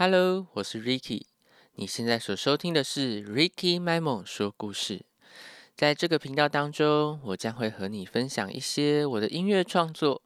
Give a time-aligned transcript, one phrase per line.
[0.00, 1.22] Hello，我是 Ricky。
[1.74, 5.04] 你现在所收听的是 Ricky m m o 说故事。
[5.74, 10.22] 在这个频道当中，我将会和你分享一些我的音乐创作，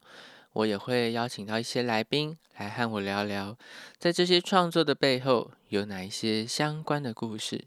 [0.51, 3.57] 我也会邀请到一些来宾来和我聊聊，
[3.97, 7.65] 在这些创作的背后有哪一些相关的故事。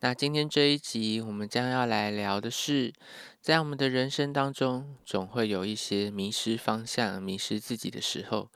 [0.00, 2.90] 那今天这一集，我们将要来聊的是，
[3.38, 8.48] 在我们的人生当中，总会有一些迷失方向、迷失自己的时候，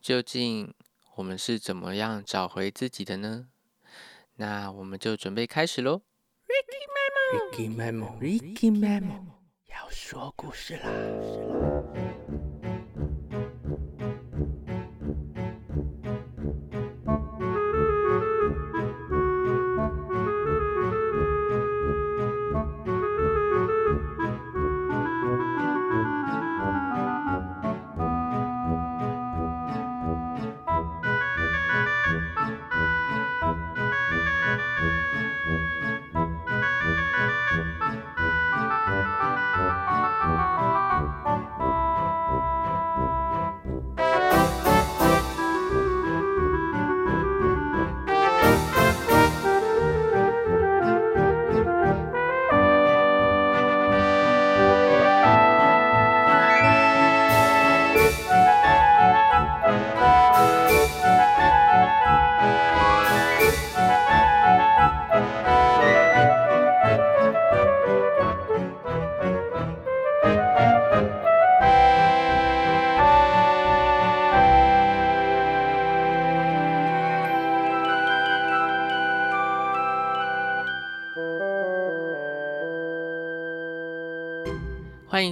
[0.00, 0.72] 究竟
[1.18, 3.48] 我们是怎么样找回自己的呢？
[4.36, 6.02] 那我们就准备开始喽。
[7.32, 9.24] Ricky Memo，Ricky Memo，
[9.66, 11.57] 要说故事啦。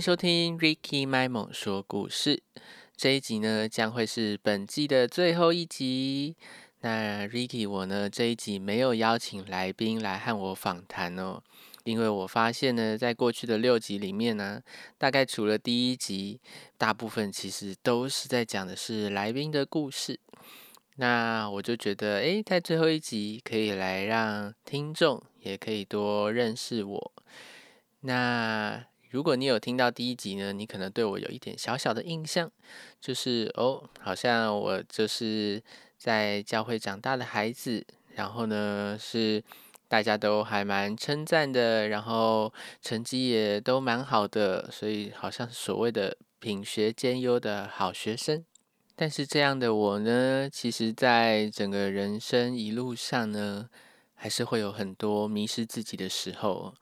[0.06, 2.40] 收听 Ricky m m o 说故事。
[2.96, 6.36] 这一集呢，将会是本季的最后一集。
[6.82, 11.42] 那 Ricky 我呢，这一集没有邀请来宾来和我访谈哦，
[11.82, 14.62] 因为我发现呢，在过去的六集里面呢，
[14.96, 16.40] 大概除了第一集，
[16.78, 20.20] 大部分其实都是在讲的是来宾的故事。
[20.98, 27.12] 那我就觉得，诶，在最后一集可以来让听众也可以多认识我。
[28.02, 32.52] 那如果你有听到第一集呢，你可能对我有一点小小的印象，
[33.00, 35.62] 就是哦，好像我就是
[35.96, 39.42] 在教会长大的孩子，然后呢是
[39.88, 48.44] 大家都还蛮称赞的，然后成绩也都蛮好的，所以好像所谓的品学兼优的好学生。
[48.94, 53.70] 但是这样的我呢，其实在整个人生一路上呢，
[54.14, 56.74] 还是会有很多迷失自己的时候。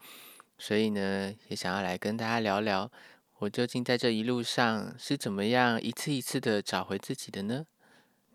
[0.59, 2.91] 所以呢，也想要来跟大家聊聊，
[3.39, 7.67] 我究竟在这一路上是怎么样一次一次的找回自己的呢？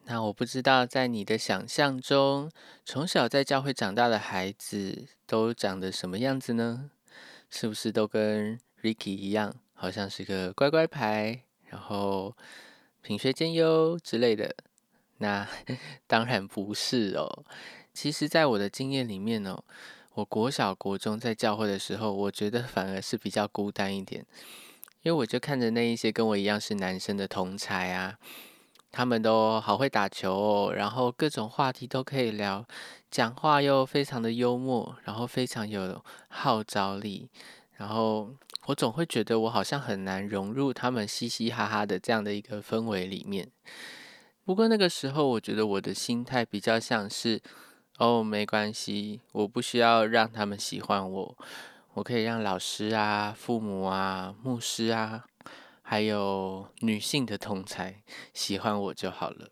[0.06, 2.52] 那我不知道，在你的想象中，
[2.84, 6.90] 从小在教会长大的孩子都长得什么样子呢？
[7.50, 12.35] 是不是都跟 Ricky 一样，好像是个乖乖牌，然后
[13.02, 14.56] 品学兼优之类的？
[15.19, 15.47] 那
[16.08, 17.46] 当然不是哦。
[17.94, 19.63] 其实，在我的经验里面哦。
[20.16, 24.25] 我国小、国中在教会的时候，我觉得反而是比较孤单一点，
[25.03, 28.18] 因为我就看着那一些跟我一样是男生的同才啊，
[28.92, 32.66] 他们都好会打球哦，然后各种话题都可以聊，
[33.09, 37.30] 讲话又非常的幽默，然后非常有号召力，
[37.78, 38.30] 然后
[38.66, 43.50] 我总会觉得我好像很难融入他们嘻嘻哈哈的这样的一个氛围里面。
[44.44, 47.41] 不过那个时候，我觉得我的心态比较像是。
[47.99, 51.37] 哦，没关系，我不需要让他们喜欢我，
[51.95, 55.25] 我可以让老师啊、父母啊、牧师啊，
[55.81, 58.01] 还有女性的同才
[58.33, 59.49] 喜欢我就好了。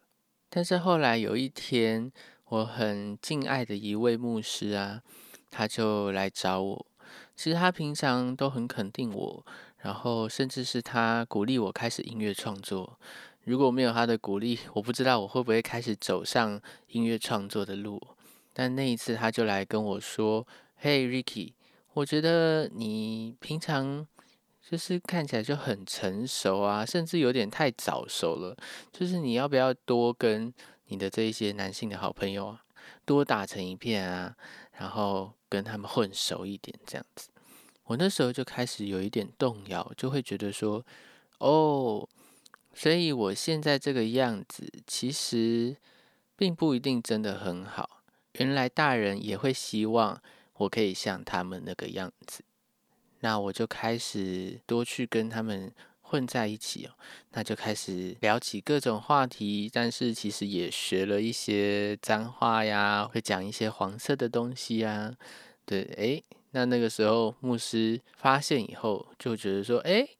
[0.49, 2.09] 但是后来有一天，
[2.45, 5.01] 我很敬爱的一位牧师啊，
[5.51, 6.85] 他就来找我。
[7.35, 9.45] 其实他平常都很肯定我，
[9.79, 12.97] 然后甚至是他鼓励我开始音乐创作。
[13.43, 18.01] 如果没有他的鼓励，我不知道我会不会开始走上音乐创作的路。
[18.59, 20.43] 但那一次，他就来跟我说
[20.81, 21.53] ：“嘿，Ricky，
[21.93, 24.07] 我觉得你平常
[24.67, 28.57] 就是看起来就很成熟啊，甚至有点太早熟了。
[28.91, 30.51] 就是你要不要多跟
[30.87, 32.63] 你的这一些男性的好朋友啊，
[33.05, 34.35] 多打成一片啊，
[34.79, 37.29] 然后跟他们混熟一点，这样子。”
[37.85, 40.83] 我那时候就开始有一点动摇，就会觉得说
[41.37, 42.09] ：“哦，
[42.73, 45.77] 所以我现在这个样子，其实
[46.35, 47.91] 并不一定真的很好。”
[48.37, 50.21] 原来大人也会希望
[50.57, 52.43] 我可以像他们那个样子，
[53.19, 56.91] 那我就开始多去跟他们混在一起哦，
[57.31, 65.15] 那就开始聊起各种话题，但是其实也学了一些脏话呀，会讲一些黄色的东西呀。
[65.65, 70.17] 对，诶，那那个时候牧师发现以后，就觉得说，诶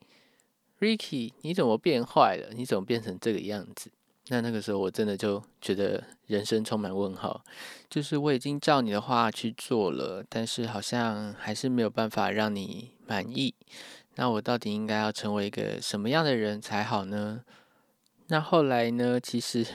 [0.80, 2.50] r i c k y 你怎么变坏了？
[2.54, 3.90] 你怎么变成这个样子？
[4.30, 7.44] 那那个时候我真的就觉得人生充满问号，
[7.90, 13.56] 就是我已经照你的话去做了，但是好像还是没有办法让你满意。
[14.16, 17.44] 那我到底应该要成为一个什么样的人才好呢？
[18.28, 19.20] 那后来呢？
[19.20, 19.66] 其实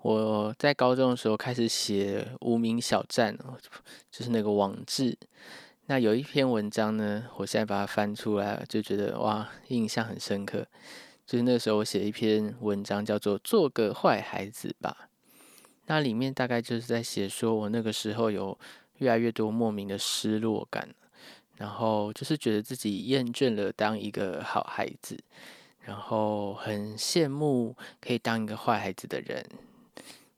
[0.00, 3.36] 我在高中的时候开始写无名小站，
[4.10, 5.18] 就是那个网志。
[5.86, 10.66] 那有一篇文章呢，我现在把它翻出来，就觉得哇，印象很深刻。
[11.32, 14.94] 就是那时候我写一篇文章，叫做《做个坏孩子吧》。
[15.86, 18.58] 那里面大概就是在写说我那个时候有
[18.98, 20.86] 越来越多莫名的失落感。
[21.56, 25.18] 然后就是觉得自己厌倦了当一个好孩子，
[25.80, 29.42] 然后很羡慕可以当一个坏孩子的人。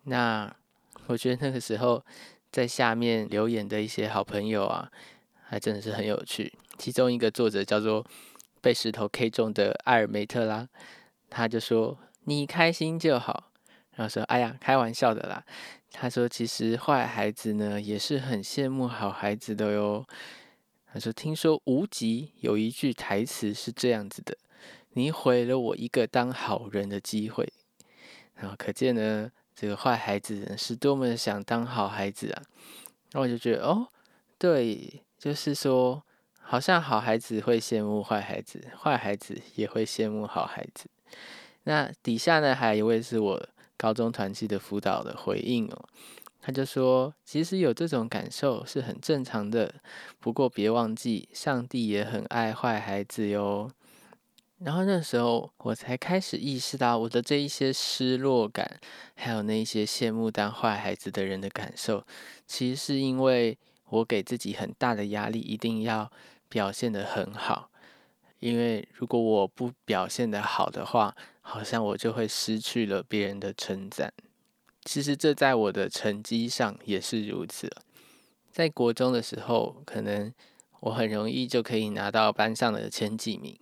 [0.05, 0.55] 那
[1.09, 2.01] 我觉得那个时候
[2.53, 4.89] 在下面留言的一些好朋友啊，
[5.43, 6.53] 还真的是很有趣。
[6.79, 8.07] 其中一个作者叫做
[8.65, 10.67] 被石头 K 中的艾尔梅特拉，
[11.29, 13.53] 他就说：“你开心就好。”
[13.93, 15.45] 然后说：“哎呀，开玩笑的啦。”
[15.93, 20.07] 他说：“其实坏孩子呢，也是很羡慕好孩子的哟。”
[20.91, 24.35] 他说：“听说无极有一句台词是这样子的
[24.97, 27.53] ：‘你毁了我一个当好人的机会。’
[28.37, 32.43] 然后可见呢，这个坏孩子是多么想当好孩子啊！
[33.13, 33.89] 然后我就觉得，哦，
[34.39, 36.03] 对，就是说，
[36.47, 40.87] 好像好孩子会羡慕坏孩子，坏孩子也会羡慕好孩子。
[41.65, 45.89] 那底下呢，还有一位是我高中团契的辅导的回应哦。”
[46.47, 49.77] 他就说：“其实有这种感受是很正常的，
[50.21, 53.71] 不过别忘记，上帝也很爱坏孩子哟。”
[54.61, 58.79] 然后那时候我才开始意识到，我的这一些失落感，
[59.15, 62.07] 还有那些羡慕当坏孩子的人的感受，
[62.47, 63.57] 其实是因为
[63.89, 66.13] 我给自己很大的压力，一定要
[66.55, 67.69] 表现得很好。
[68.39, 74.13] 因为如果我不表现得好的话，好像我就会失去了别人的称赞。
[74.85, 77.69] 其实这在我的成绩上也是如此。
[78.53, 80.33] 在国中的时候，可能
[80.79, 83.59] 我很容易就可以拿到班上的前几名。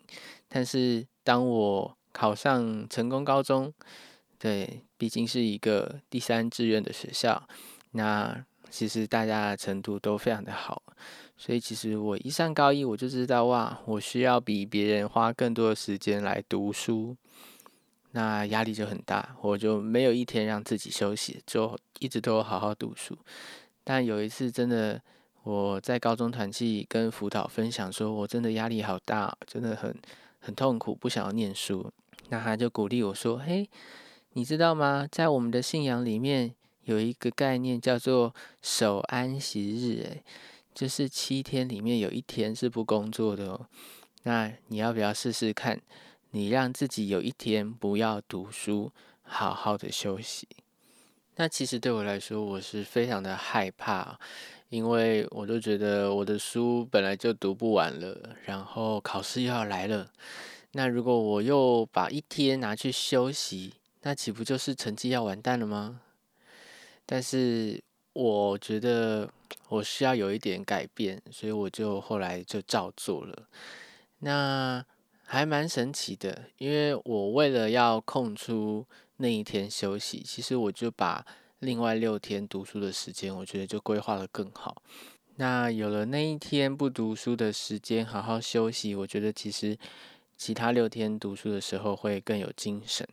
[0.49, 3.73] 但是当我考上成功高中，
[4.39, 7.49] 对，毕竟是一个第三志愿的学校，
[7.93, 10.83] 那其实大家的程度都非常的好。
[11.37, 17.17] 所以其实我一上高一，我就知道哇，我需要比别人花更多的时间来读书。
[18.13, 23.17] 那压力就很大，我就没有一天让自己休息，就一直都好好读书。
[23.83, 25.01] 但有一次真的，
[25.43, 29.97] 我在高中团契跟辅导分享，说我真的压力好大，真的很
[30.41, 31.91] 很痛苦，不想要念书。
[32.29, 33.69] 那他就鼓励我说：“嘿，
[34.35, 35.09] 你知道吗？
[35.11, 40.23] 在我们的信仰里面有一个概念叫做守安息日，诶，
[40.75, 43.67] 就是七天里面有一天是不工作的哦。
[44.25, 45.81] 那你要不要试试看？”
[46.35, 48.91] 你让自己有一天不要读书，
[49.21, 50.49] 好好的休息。
[51.37, 54.19] 那其实对我来说，我是非常的害怕，
[54.71, 60.11] 因为我都觉得我的书本来就读不完了，然后考试又要来了。
[60.71, 66.01] 那如果我又把一天拿去休息，那岂不就是成绩要完蛋了吗？
[67.05, 67.79] 但是
[68.15, 69.31] 我觉得
[69.73, 73.49] 我需要有一点改变，所以我就后来就照做了。
[74.19, 74.85] 那。
[75.25, 78.87] 还蛮神奇的，因为我为了要空出
[79.17, 81.25] 那一天休息，其实我就把
[81.61, 84.83] 另外六天读书的时间，我觉得就规划的更好。
[85.37, 89.75] 那有了那一天不读书的时间，好好休息，我觉得其实
[90.37, 93.09] 其他六天读书的时候会更有精神。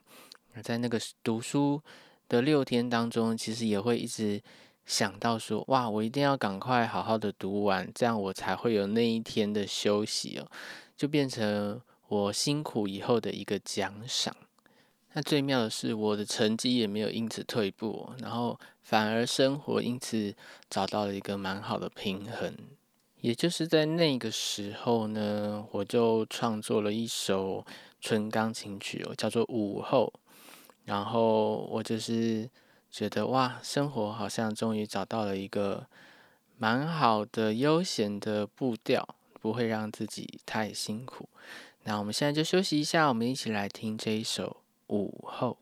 [0.53, 1.81] 而在那个读书
[2.27, 4.41] 的六天当中，其实也会一直
[4.89, 10.51] 想到说，哇，我一定要赶快好好的读完，这样我才会有那一天的休息哦，
[10.97, 11.79] 就变成。
[12.09, 14.35] 我辛苦以后的一个奖赏。
[15.13, 20.33] 那最妙的是，我的成绩也没有因此退步，然后反而生活因此
[20.71, 22.51] 找到了一个蛮好的平衡。
[23.21, 27.63] 也就是在那个时候呢，我就创作了一首
[28.01, 30.11] 纯钢琴曲哦，叫做《午后》。
[30.85, 32.49] 然后我就是
[32.91, 35.87] 觉得哇，生活好像终于找到了一个
[36.57, 41.29] 蛮好的悠闲的步调，不会让自己太辛苦。
[41.83, 44.57] 那我们现在就休息一下，我们一起来听这一首
[44.93, 45.57] 《午后》。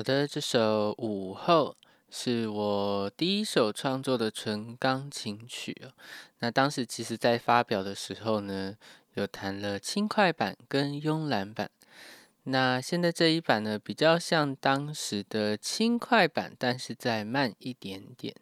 [0.00, 1.76] 好的，这首午后
[2.08, 5.76] 是我第一首创作的纯钢琴曲。
[6.38, 8.74] 那当时其实在发表的时候呢，
[9.12, 11.70] 有弹了轻快版跟慵懒版。
[12.44, 18.34] 那现在这一版呢，比较像当时的轻快版，但是再慢一点点。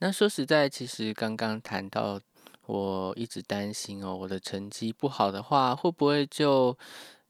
[0.00, 2.20] 那说实在，其实刚刚谈到，
[2.66, 6.76] 我一直担心哦，我的成绩不好的话，会不会就？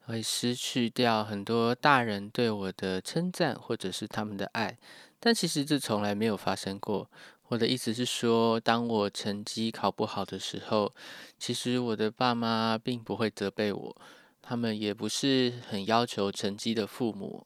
[0.06, 4.78] 会失去掉很多大人对我的称赞，或者是他们的爱，
[5.18, 7.10] 但其实这从来没有发生过。
[7.48, 10.92] 我的意思是说，当我成绩考不好的时候，
[11.40, 13.96] 其实我的爸妈并不会责备我，
[14.40, 17.44] 他们也不是很要求成绩的父母。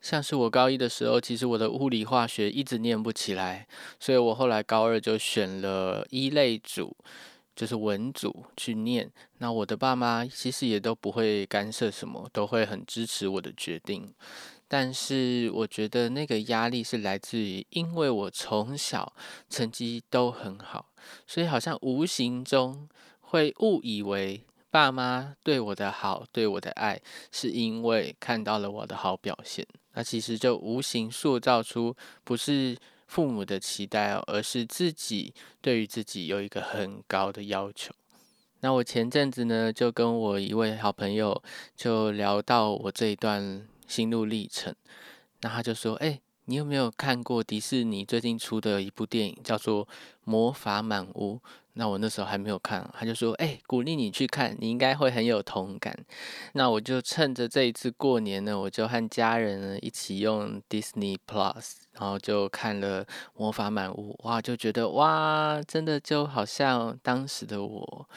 [0.00, 3.68] 像是我高一的时候，其实我的物理化学一直念不起来，
[4.00, 6.96] 所以我后来高二就选了一类组。
[7.54, 14.12] 就是文组去念，那我的爸妈其实也都不会干涉什么，都会很支持我的决定。
[14.66, 19.12] 但是我觉得那个压力是来自于，因为我从小
[19.50, 20.86] 成绩都很好，
[21.26, 22.88] 所以好像无形中
[23.20, 29.66] 会误以为爸妈对我的好、对我的爱，是因为看到了我的好表现。
[29.92, 31.94] 那其实就无形塑造出
[32.24, 32.76] 不是。
[33.12, 37.92] 父母的期待哦，而是自己对于自己有一个很高的要求。
[38.60, 41.42] 那我前阵子呢，就跟我一位好朋友
[41.76, 44.74] 就聊到我这一段心路历程，
[45.42, 49.86] 那他就说：“哎。”你有没有看过迪士尼最近出的一部电影，叫做
[50.24, 51.36] 《魔法满屋》？
[51.74, 55.96] 那我那时候还没有看，他就说：“哎，鼓励你去看，你应该会很有同感。”
[56.52, 63.04] 那我就趁着这一次过年呢，我就和家人呢一起用 Disney Plus，然后就看了
[63.36, 64.12] 《魔法满屋》。
[64.28, 68.08] 哇，就觉得哇，真的就好像当时的我。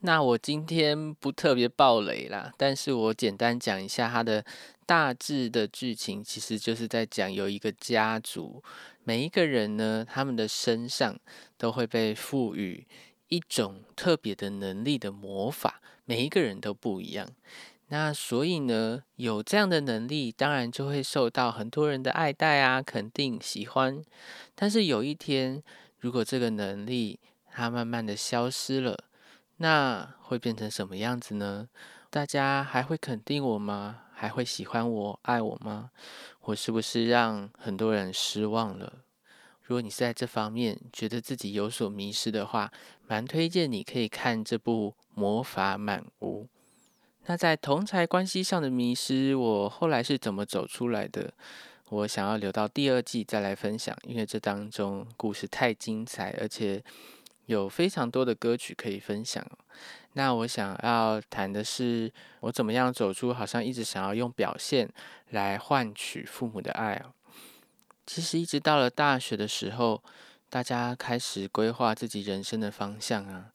[0.00, 4.44] 那我今天不特别爆雷啦，但是我简单讲一下它的。
[4.88, 8.62] 大致的剧情其实就是在讲有一个家族，
[9.04, 11.14] 每一个人呢，他们的身上
[11.58, 12.86] 都会被赋予
[13.28, 17.28] 一种特别的能力的魔法，每一个人都不一样。
[17.88, 24.02] 那所以呢，有这样的能力，当然就会受到很多人的爱戴啊，肯定喜欢。
[24.54, 25.62] 但是有一天，
[25.98, 27.20] 如果这个能力
[27.52, 29.04] 它慢慢的消失了，
[29.58, 31.68] 那会变成什么样子呢？
[32.10, 34.00] 大家还会肯定我吗？
[34.14, 35.90] 还会喜欢我、爱我吗？
[36.42, 39.04] 我是不是让很多人失望了？
[39.62, 42.72] 如果你是在这方面觉得自己有所迷失的话，
[43.06, 46.44] 蛮推荐你可以看这部《魔法满屋》。
[47.26, 51.34] 那在同才关系上的迷失，我后来是怎么走出来的？
[51.90, 56.82] 我想要留到第二季再来分享，因为这当中故事太精彩，而且
[57.48, 59.44] 有非常多的歌曲可以分享。
[60.12, 64.88] 那我想要谈的是，我怎么样走出好像一直想要用表现
[65.30, 67.02] 来换取父母的爱。
[68.06, 70.02] 其实一直到了大学的时候，
[70.50, 73.52] 大家开始规划自己人生的方向啊。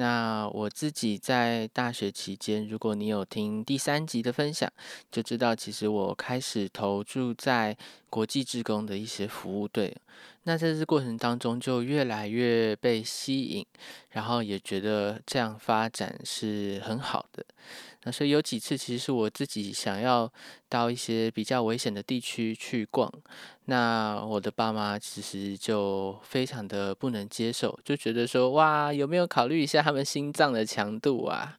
[0.00, 4.72] 那我自己在大学期间，如果你有听第三集的分享，
[5.12, 7.76] 就知道其实我开始投注在
[8.08, 9.94] 国际职工的一些服务队。
[10.44, 13.66] 那在这过程当中，就越来越被吸引，
[14.12, 17.44] 然后也觉得这样发展是很好的。
[18.04, 20.32] 那所以有几次，其实是我自己想要
[20.68, 23.12] 到一些比较危险的地区去逛，
[23.66, 31.58] 那我的爸妈其实就非常的不能接受，就觉得说，哇，有没有考虑一下他们心脏的强度啊？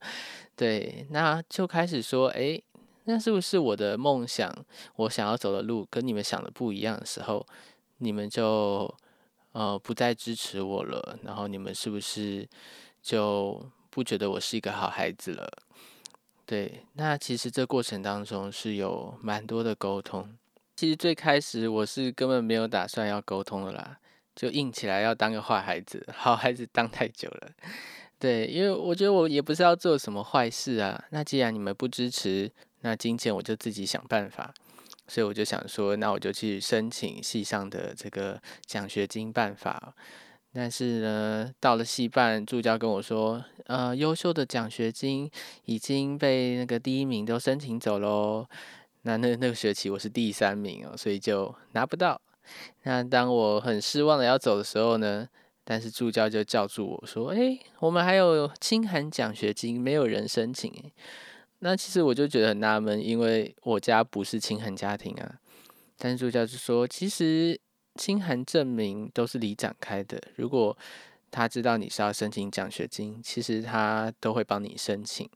[0.55, 2.59] 对，那就开始说，哎，
[3.03, 4.51] 那是不是我的梦想，
[4.95, 7.45] 我想要走的路跟你们想的不一样的时候？
[8.03, 8.91] 你们就
[9.51, 12.49] 呃不再支持我了，然后你们是不是
[12.99, 15.47] 就不觉得我是一个好孩子了？
[16.51, 20.37] 对，那其实这过程当中是有蛮多的沟通。
[20.75, 23.97] 其实最开始我是根本没有打算要沟通的啦，
[24.35, 27.51] 就硬起来要当个坏孩子，好孩子当太久了。
[28.19, 31.01] 对，因为我觉得我也不是要做什么坏事啊。
[31.11, 34.53] 那既然你们不支持，那金钱我就自己想办法。
[35.07, 39.95] 所以我就想说，那我就去申请系上的这个奖学金办法。
[40.53, 45.31] 但是呢，到了系办，助教跟我说，呃，优秀的奖学金
[45.65, 48.45] 已经被那个第一名都申请走喽。
[49.03, 52.21] 那那那个学期我是第三名哦，所以就拿不到。
[52.83, 55.25] 那当我很失望的要走的时候呢，
[55.63, 60.73] 但是助教就叫住我说，哎，我们还有清寒奖学金，没有人申请
[61.59, 65.35] 那其实我就觉得很纳闷，因为我家不是清寒家庭啊。
[65.97, 67.57] 但是助教就说，其实
[67.95, 70.77] 清寒证明都是里长开的，如果
[71.29, 75.29] 他知道你是要申请奖学金，其实他都会帮你申请。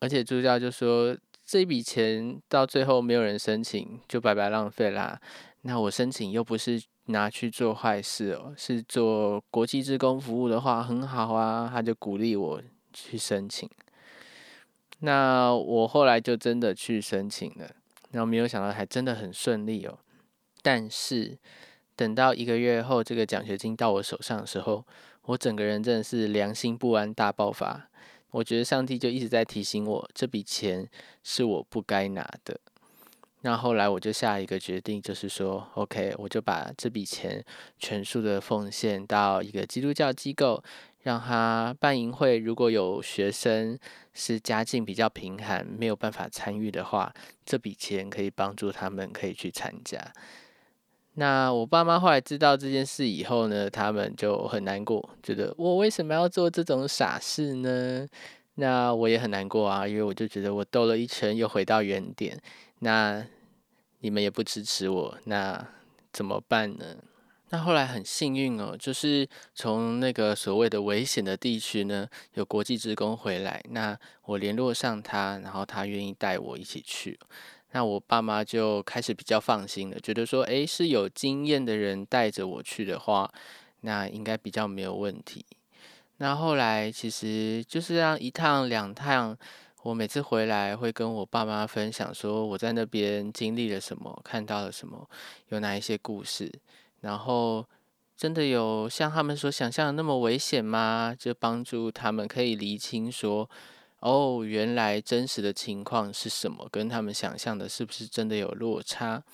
[0.00, 5.20] 而且助教就说，这笔钱到最后没有人申请，就白白浪费啦。
[5.62, 13.68] 那我申请又不是拿去做坏事哦，是做国际职工服务的话很好啊，他就鼓励我去申请。
[15.00, 17.70] 那我后来就真的去申请了，
[18.10, 19.98] 然后没有想到还真的很顺利哦。
[20.64, 21.36] 但是
[21.94, 24.82] 等到一个月后，这个奖学金到我手上的时候，
[25.26, 27.90] 我整个人真的是良心不安大爆发。
[28.30, 30.88] 我觉得上帝就一直在提醒我，这笔钱
[31.22, 32.58] 是我不该拿的。
[33.42, 37.44] 那后来我就下一个决定，就是说，OK，我就把这笔钱
[37.78, 40.64] 全数的奉献到一个基督教机构，
[41.02, 42.38] 让他办营会。
[42.38, 43.78] 如果有学生
[44.14, 47.12] 是家境比较贫寒，没有办法参与的话，
[47.44, 50.00] 这笔钱可以帮助他们可以去参加。
[51.14, 58.06] 那我爸妈后来知道这件事以后呢，他们就很难过，觉得我为什么要做这种傻事呢？
[58.56, 62.40] 那我也很难过啊，因为我就觉得我兜了一圈又回到原点。
[62.80, 63.24] 那
[64.00, 65.66] 你们也不支持我，那
[66.12, 66.84] 怎么办呢？
[67.50, 77.18] 那后来很幸运哦，就是从那个所谓的危险的地区呢，有国际职工回来，那我联络上他，然后他愿意带我一起去。
[77.76, 83.28] 那我爸妈就开始比较放心了，觉得说，诶，是有经验的人带着我去的话，
[83.80, 85.44] 那应该比较没有问题。
[86.18, 89.36] 那后来其实就是让一趟两趟，
[89.82, 95.10] 我每次回来会跟我爸妈分享说我在那边经历了什么，看到了什么，
[95.48, 96.48] 有哪一些故事，
[97.00, 97.66] 然后
[98.16, 101.12] 真的有像他们所想象的那么危险吗？
[101.18, 103.50] 就帮助他们可以厘清说。
[104.04, 106.68] 哦，原来真实的情况是什么？
[106.70, 109.24] 跟他们想象的是不是真的有落差？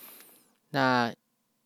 [0.70, 1.12] 那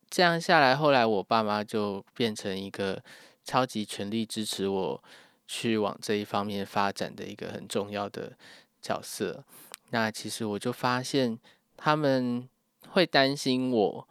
[0.09, 3.03] 这样下来，后来我爸妈就变成一个
[3.45, 5.05] 超级全力支持我
[5.47, 8.33] 去往这一方面发展的一个很重要的
[8.81, 9.45] 角色。
[9.91, 11.39] 那其实我就发现，
[11.77, 12.49] 他们
[12.89, 14.09] 会担心我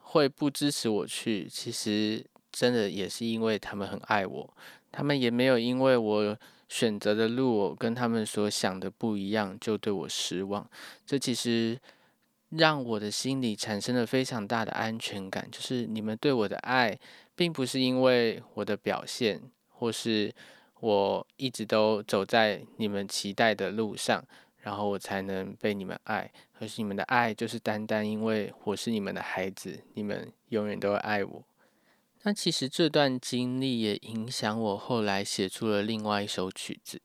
[0.00, 4.56] 会不支持我去，其实真的也是因为他们很爱我，
[4.90, 6.38] 他们也没有因为我。
[6.68, 10.68] 选择的路跟他们所想的不一样，就对我失望。
[11.06, 11.78] 这其实
[12.50, 16.98] 让我的心里产生了非常大的安全感，就是你们对我的爱，
[17.34, 20.32] 并不是因为我的表现，或是
[20.80, 24.24] 我一直都走在你们期待的路上，
[24.58, 31.42] 然后我才能被你们爱，而是你们的爱就是单单因为我是你们的孩子，你们永远都会爱我。
[32.24, 37.00] 那其实这段经历也影响我后来写出了另外一首曲子。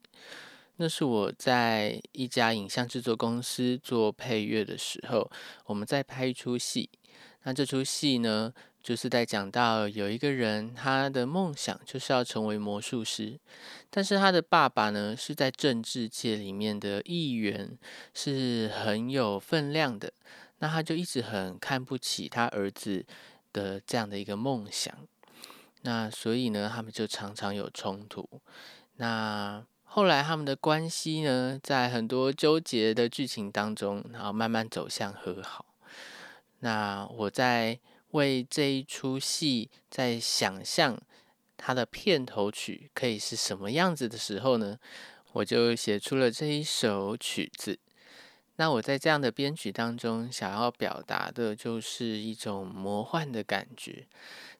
[0.77, 5.29] 那是我在一家影像制作公司做配乐的时候，
[5.65, 6.89] 我们在拍一出戏。
[7.43, 13.38] 那这出戏呢，就是在讲到有一个人，他的梦想就是要成为魔术师，
[13.89, 17.77] 但是他的爸爸呢是在政治界里面的议员，
[18.13, 20.13] 是很有分量的。
[20.60, 23.05] 那他就一直很看不起他儿子。
[23.54, 24.94] 的这样的一个梦想，
[25.82, 28.28] 那所以呢，他们就常常有冲突。
[28.98, 35.66] 那后来他们的关系呢，在很多纠结的剧情当中，然后慢慢走向和好。
[36.60, 37.80] 那我在
[38.12, 41.00] 为这一出戏在想象
[41.56, 44.78] 它的片头曲可以是什么样子的时候呢，
[45.34, 47.80] 我就写出了这一首曲子。
[48.60, 54.06] 那我在这样的编曲当中，想要表达的就是一种魔幻的感觉。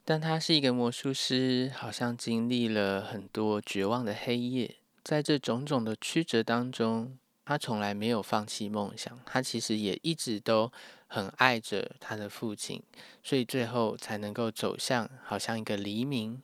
[0.05, 9.19] 但他是一个魔术师，好像经历了很多绝望的黑夜，在这种种的曲折当中，他从来没有放弃梦想。
[9.25, 10.71] 他其实也一直都
[11.07, 12.81] 很爱着他的父亲，
[13.21, 16.41] 所以最后才能够走向好像一个黎明，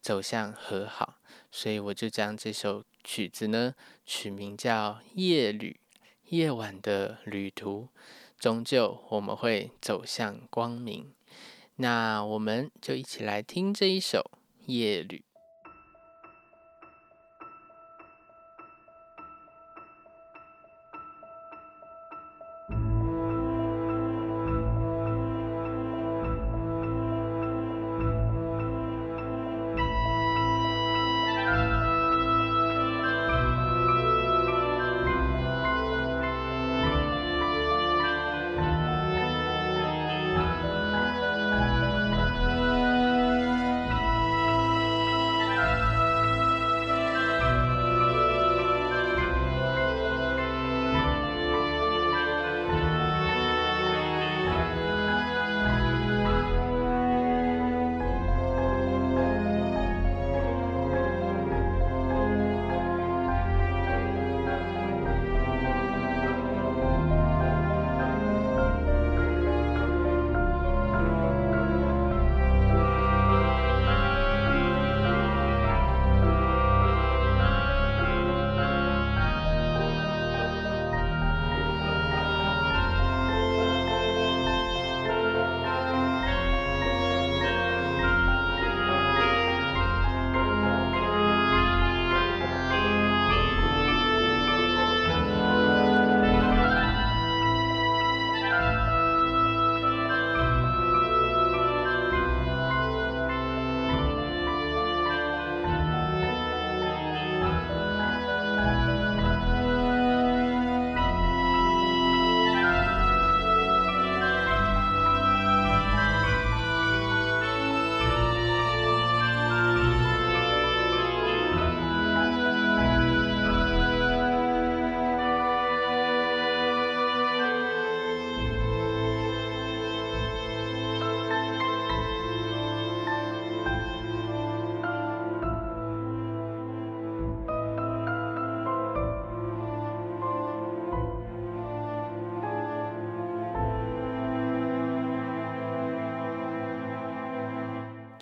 [0.00, 1.18] 走向和好。
[1.52, 5.78] 所以我就将这首曲子呢取名叫《夜旅》。
[6.28, 7.88] 夜晚的旅途，
[8.36, 11.12] 终究我们会走向光明。
[11.76, 14.28] 那我们就一起来听这一首
[14.66, 15.22] 《夜旅》。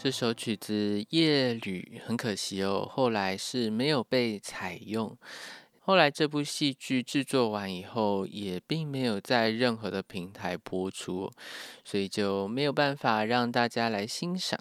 [0.05, 5.17] 这首曲子《夜旅》很可惜哦，后来是没有被采用。
[5.81, 11.33] 后来这部戏剧制作完以后，也并没有在任何的平台播出，
[11.87, 14.61] 所以就没有办法让大家来欣赏。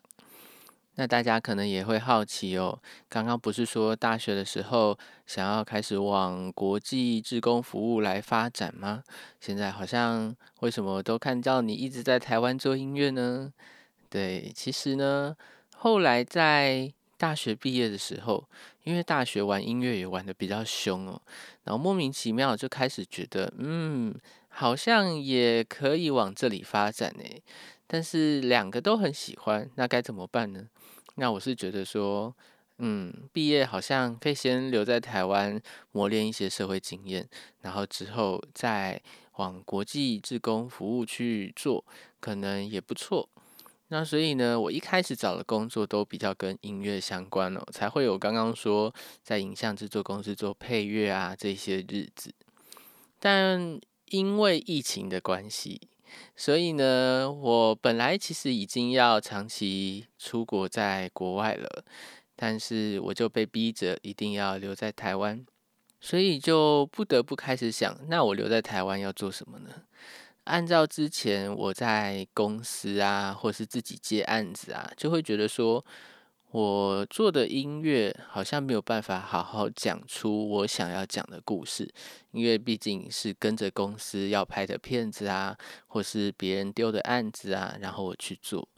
[0.96, 2.80] 那大家可能也会好奇哦，
[3.10, 9.04] 刚刚不是说大学的时候想要开始往国际志工服务来发展吗？
[9.42, 13.52] 现在好像为什么都看到你一直在台湾做音乐呢？
[14.14, 15.36] 对，其实呢，
[15.76, 18.48] 后来在大学毕业的时候，
[18.84, 21.20] 因为大学玩音乐也玩的比较凶哦，
[21.64, 24.14] 然后莫名其妙就开始觉得，嗯，
[24.50, 27.24] 好像也可以往这里发展呢。
[27.88, 30.68] 但是两个都很喜欢，那该怎么办呢？
[31.16, 32.36] 那我是觉得说，
[32.78, 35.60] 嗯，毕业好像可以先留在台湾
[35.92, 37.28] 磨练一些社会经验，
[37.62, 39.02] 然后之后再
[39.38, 41.84] 往国际志工服务去做，
[42.20, 43.28] 可能也不错。
[43.94, 52.34] 那所以呢，我一开始找的工作都比较跟音乐相关哦，才会有刚刚说在影像制作公司做配乐啊这些日子。
[53.20, 55.80] 但因为疫情的关系。
[56.36, 61.84] 所以呢，我本来其实已经要长期出国在国外了，
[62.36, 65.46] 但是我就被逼着一定要留在台湾，
[66.00, 69.70] 所以就不得不开始想，那我留在台湾要做什么呢？
[70.46, 75.84] 按照之前我在公司啊，或是自己接案子啊，就会觉得说。
[76.54, 81.92] 我做的音乐好像没有办法好好讲出我想要讲的故事，
[82.30, 88.70] 因为毕竟是跟着公司要拍的片子啊，或是别人丢的案子啊，然后我去做。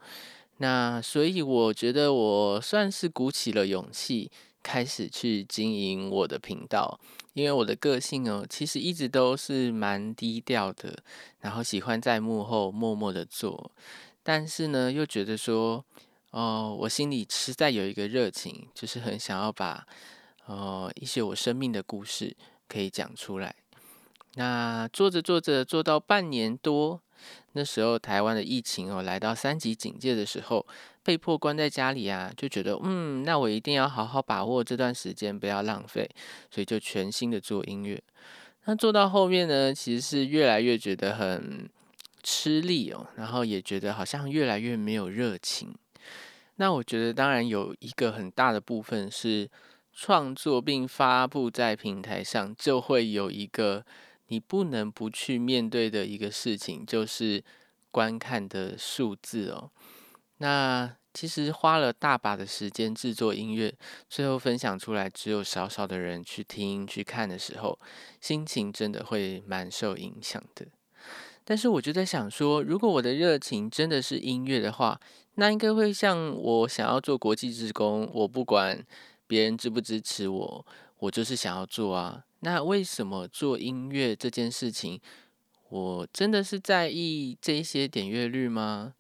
[0.60, 4.32] 那所以我觉得我算是鼓起了勇气，
[4.66, 7.00] 开始去经营我的频道。
[7.34, 10.98] 因为我的个性哦，其实一直都是蛮低调的，
[11.42, 13.72] 然后喜欢在幕后默默的做，
[14.24, 15.86] 但是呢，又觉得说。
[16.32, 19.88] 哦，我心里实在有一个热情，就是很想要把
[20.48, 22.36] 呃一些我生命的故事
[22.68, 23.56] 可以讲出来。
[24.34, 27.02] 那做着做着，做到半年多，
[27.54, 30.66] 那时候台湾的疫情哦来到三级警戒的时候，
[31.04, 36.10] 被迫关在家里啊，就觉得嗯，那我一定要好好把握这段时间，不要浪费，
[36.50, 38.02] 所以就全心的做音乐。
[38.66, 41.70] 那做到后面呢，其实是越来越觉得很
[42.24, 45.74] 吃力哦，然后也觉得好像越来越没有热情。
[46.56, 49.48] 那我觉得，当然有一个很大的部分是
[49.94, 53.86] 创作并发布在平台上，就会有一个
[54.28, 57.44] 你不能不去面对的一个事情，就是
[57.92, 59.72] 观看的数字哦。
[60.38, 63.74] 那其实花了大把的时间制作音乐，
[64.10, 67.80] 最后分享出来只有少少的人去听去看的时候，
[68.20, 70.66] 心情真的会蛮受影响的。
[71.46, 75.00] 但是我就在想说，如果我的热情真的是音乐的话，
[75.36, 78.84] 那应该会像我想要做国际职工，我不管
[79.26, 80.66] 别人支不支持我，
[80.98, 82.25] 我就是想要做啊。
[82.46, 85.02] 那为什么做音乐这件事情，
[85.70, 88.94] 我真的是在意这些点阅率吗？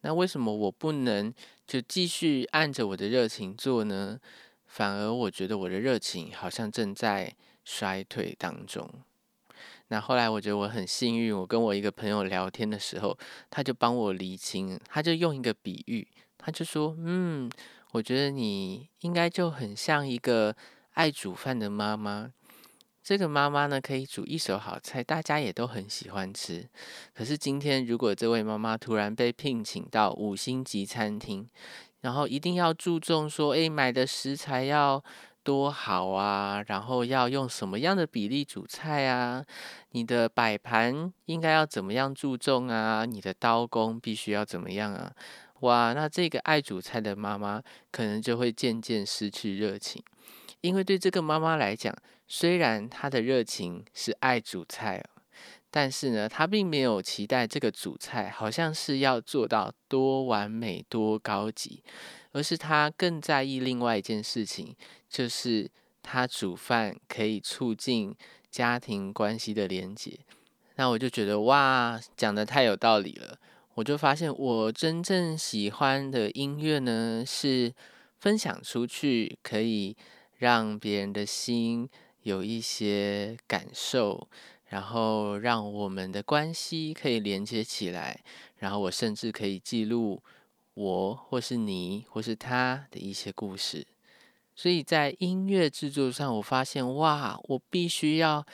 [0.00, 1.32] 那为什么我不能
[1.64, 4.18] 就继续按着我的热情做呢？
[4.66, 7.32] 反而我觉得我的热情好像正在
[7.64, 8.90] 衰退当中。
[9.86, 13.16] 那后来我觉得我很幸运，我跟我一个朋友聊天的时候，
[13.48, 16.04] 他就帮我厘清，他就用一个比喻，
[16.36, 17.48] 他就说：“嗯，
[17.92, 20.56] 我觉得你应该就很像一个
[20.94, 22.32] 爱煮饭的妈妈。
[23.08, 26.68] 这个妈妈呢，可以煮一手好菜，大家也都很喜欢吃。
[27.14, 31.48] 可是今天，如果这位妈妈突然被聘请到五星级餐厅，
[32.02, 35.02] 然后一定要注重说，诶，买的食材要……”
[35.42, 36.62] 多好啊！
[36.66, 39.42] 然后要用什么样的比例煮菜啊？
[39.92, 43.06] 你的摆盘应该要怎么样注重啊？
[43.06, 45.10] 你的刀工必须要怎么样啊？
[45.60, 50.02] 哇，那这个爱煮菜的妈妈可能就会渐渐失去热情，
[50.60, 51.96] 因为对这个妈妈来讲，
[52.28, 55.02] 虽然他的热情是爱煮菜，
[55.70, 61.82] 但是呢，他并没有期待这个煮菜好像是要做到多完美、多高级。
[62.32, 64.76] 而是他更在意另外一件事情，
[65.08, 65.68] 就是
[66.02, 68.14] 他煮饭可以促进
[68.50, 70.20] 家庭关系的连结。
[70.76, 73.38] 那我就觉得哇，讲的太有道理了。
[73.74, 77.74] 我就发现我真正喜欢的音乐呢，是
[78.18, 79.96] 分享出去，可以
[80.36, 81.88] 让别人的心
[82.28, 84.28] 有一些感受，
[84.66, 88.20] 然后让我们的关系可以连接起来，
[88.58, 90.22] 然后我甚至可以记录。
[90.74, 93.84] 我或是你或是他的一些故事，
[94.54, 98.46] 所以在音乐制作上，我发现哇，我必须要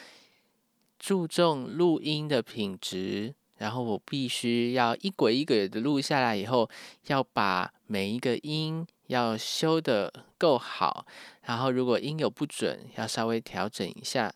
[0.98, 6.70] 注重录音的品质，然后我必须要一轨一轨的录下来，以后
[7.08, 11.06] 要把每一个音要修的够好，
[11.42, 14.32] 然后如果音有不准，要稍微调整一下，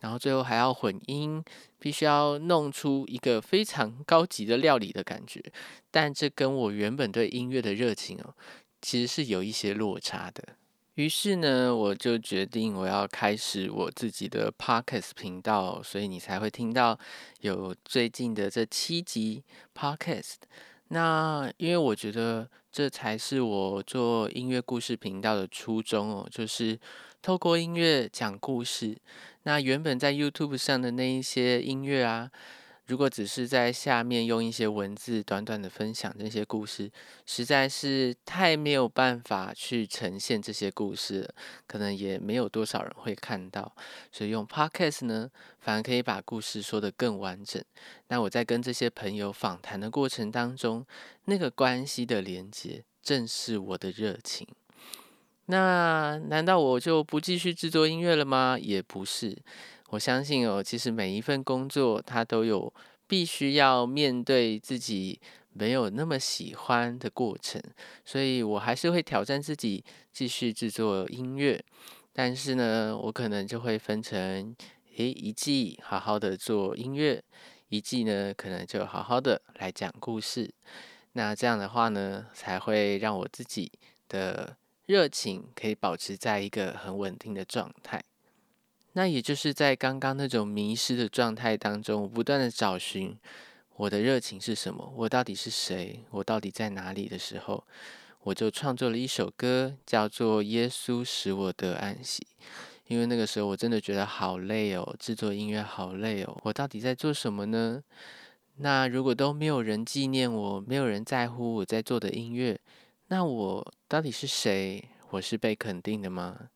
[0.00, 1.42] 然后最后还要混音，
[1.78, 5.42] 必须要弄出一个非常高级的料理的感觉。
[5.90, 8.34] 但这跟我原本对音乐的热情哦，
[8.80, 10.42] 其实是有一些落差的。
[10.96, 16.98] 于是呢，我就决定我要开始我自己的 podcast 频道，所以你才会听到
[17.40, 19.42] 有最近的这七集
[19.74, 20.34] podcast。
[20.88, 26.78] 那因为我觉得这才是我做音乐故事频道的初衷哦，就是
[27.20, 28.96] 透过音乐讲故事。
[29.42, 32.30] 那原本在 YouTube 上的那一些音乐啊。
[32.92, 36.92] 如果只是在下面用一些文字短短的分享这些故事，
[37.24, 41.34] 实在是太没有办法去呈现这些故事了，
[41.66, 43.74] 可能也没有多少人会看到。
[44.12, 47.64] 所以用 Podcast 呢，反而可以把故事说得更完整。
[48.08, 50.84] 那我在跟这些朋友访谈的过程当中，
[51.24, 54.46] 那个关系的连接，正是我的热情。
[55.46, 58.58] 那难道我就不继续制作音乐了吗？
[58.60, 59.38] 也不是。
[59.92, 62.72] 我相信哦，其实每一份工作，它都有
[63.06, 65.20] 必须要面对自己
[65.52, 67.62] 没有那么喜欢的过程，
[68.02, 71.62] 所以我还是会挑战自己继续制作音乐。
[72.14, 74.56] 但是呢，我可能就会分成，
[74.96, 77.22] 诶，一季好好的做音乐，
[77.68, 80.50] 一季呢可能就好好的来讲故事。
[81.12, 83.70] 那这样的话呢，才会让我自己
[84.08, 88.02] 的热情可以保持在一个很稳定的状态。
[88.94, 93.18] 那也就是在刚刚那种迷失的状态当中，我不断的找寻
[93.76, 97.64] 我的热情是什么，我到底是谁，我到底在哪里的时候，
[98.24, 102.26] 我就创作了一首歌，叫做《耶稣使我得安息》。
[102.88, 107.82] 因为那个时候我真的觉得好累哦，制作音乐好累哦，我到底在做什么呢？
[108.56, 112.60] 那如果都没有人纪念我，没有人在乎我在做的音乐，
[113.08, 114.86] 那我到底是谁？
[115.08, 116.50] 我是被肯定的吗？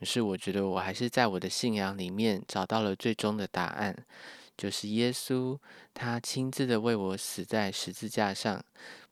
[0.00, 3.94] 可是我觉得我还是在我的信仰里面找到了最终的答案，
[4.56, 5.58] 就是耶稣
[5.92, 8.64] 他亲自的为我死在十字架上，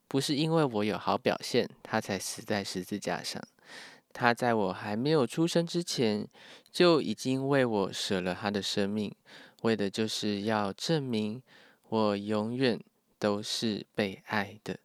[0.08, 3.42] 不是因为我有好表现他才死在十字架上，
[4.14, 6.26] 他在我还没有出生之前
[6.72, 9.14] 就已经为我舍了他的生命，
[9.60, 11.42] 为的就是要证明
[11.90, 12.80] 我永远
[13.18, 14.78] 都是被爱的，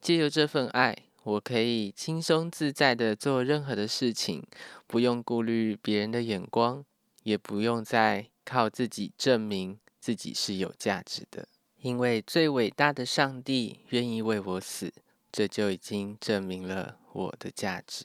[0.00, 0.96] 借由这份爱。
[1.24, 4.42] 我可以轻松自在的做任何的事情，
[4.86, 6.84] 不用顾虑别人的眼光，
[7.22, 11.46] 也不用再靠自己证明自己是有价值的。
[11.80, 14.92] 因为最伟大的上帝愿意为我死，
[15.30, 18.04] 这就已经证明了我的价值。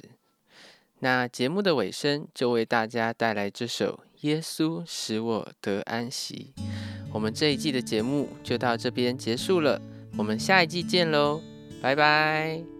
[1.00, 6.54] 那节目的尾声，就为大家带来这首《耶稣使我得安息》。
[7.14, 9.80] 我们这一季的节目就到这边结束了，
[10.18, 11.42] 我们下一季见喽，
[11.82, 12.77] 拜拜。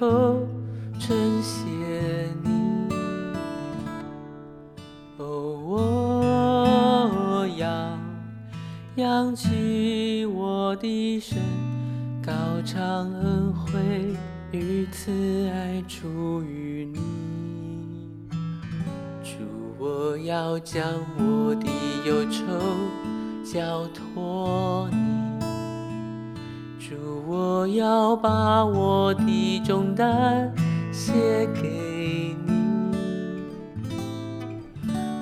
[0.00, 0.48] 口，
[0.98, 1.60] 称谢
[2.42, 2.48] 你。
[5.18, 5.26] 哦，
[5.66, 7.68] 我要
[8.96, 11.38] 扬起我的声，
[12.24, 12.32] 高
[12.64, 12.80] 唱
[13.12, 14.16] 恩惠
[14.52, 16.98] 与慈爱出于你。
[19.22, 19.32] 主
[19.78, 20.82] 我要将
[21.18, 21.66] 我的
[22.06, 22.40] 忧愁
[23.44, 25.09] 交托你，
[27.30, 30.52] 我要把我的重担
[30.90, 31.12] 写
[31.54, 32.52] 给你。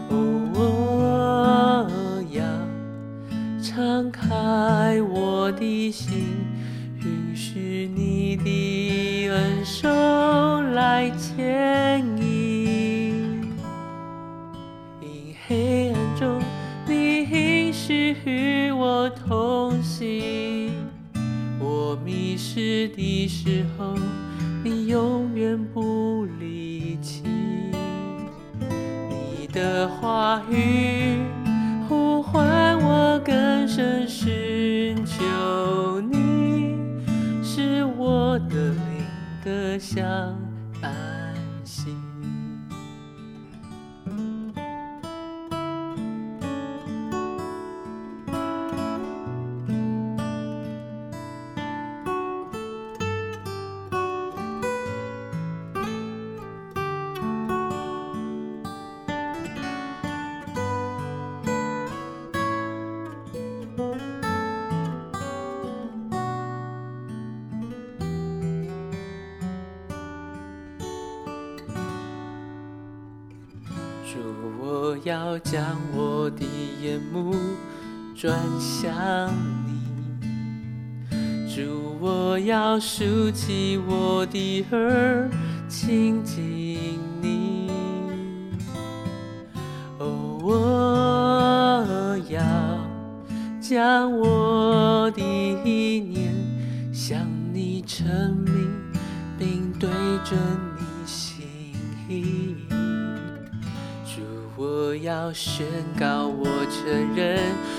[0.08, 0.16] 哦，
[0.54, 1.86] 我
[2.32, 2.42] 要
[3.62, 5.37] 敞开我
[22.88, 23.94] 的时候，
[24.64, 27.22] 你永远不离弃。
[29.08, 31.20] 你的话语
[31.88, 36.76] 呼唤我更深寻求你，
[37.42, 39.04] 是我的灵
[39.44, 40.38] 的相
[78.80, 79.34] 想
[79.66, 85.28] 你，主，我要竖起我的耳，
[104.58, 105.64] 我要宣
[105.96, 107.38] 告，我承认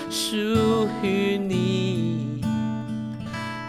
[0.09, 2.41] 属于你。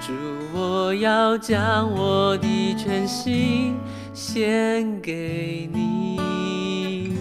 [0.01, 0.13] 主，
[0.55, 3.75] 我要将我的全心
[4.15, 7.19] 献给你。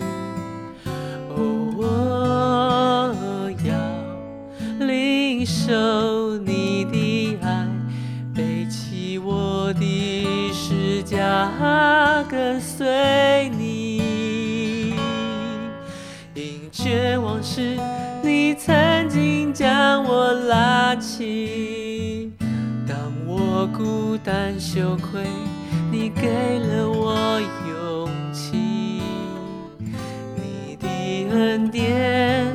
[1.29, 1.41] 哦，
[1.75, 7.67] 我要领受你的爱，
[8.35, 13.58] 背起我的十架，跟随你。
[16.81, 17.77] 绝望时，
[18.23, 22.31] 你曾经将我拉起；
[22.87, 22.95] 当
[23.27, 25.25] 我孤单羞愧，
[25.91, 29.01] 你给了我勇气。
[30.37, 30.87] 你的
[31.29, 32.47] 恩典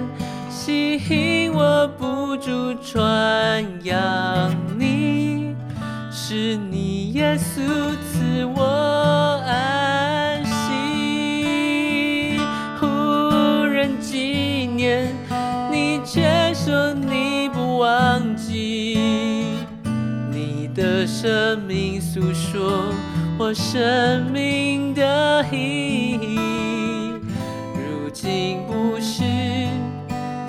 [0.48, 5.54] 吸引我不住传扬你，
[6.10, 7.60] 是你耶稣
[8.10, 9.13] 赐我
[21.24, 22.92] 生命诉说
[23.38, 26.38] 我生命的意义。
[27.72, 29.22] 如今不是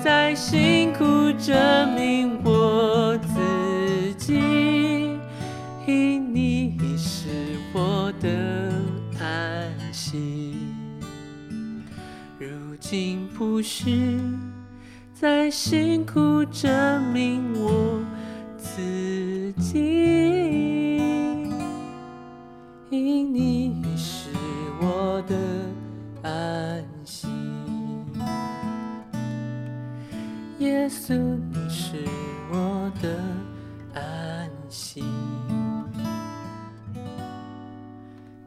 [0.04, 4.34] 再辛苦证明我自己，
[5.86, 7.30] 因你是
[7.72, 8.28] 我的
[9.18, 10.58] 安息。
[12.38, 14.20] 如今不是
[15.14, 17.98] 再辛苦证明我
[19.46, 20.96] 自己，
[22.90, 24.30] 因你是
[24.80, 25.36] 我的
[26.28, 27.28] 安息。
[30.58, 31.14] 耶稣，
[31.52, 32.02] 你是
[32.50, 33.20] 我的
[33.94, 35.04] 安息。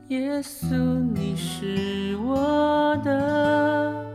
[0.09, 0.75] 耶稣，
[1.13, 4.05] 你是我的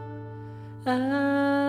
[0.84, 1.63] 安